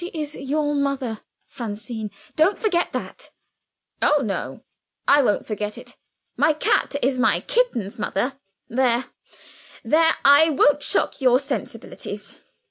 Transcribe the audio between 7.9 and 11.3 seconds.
mother there! there! I won't shock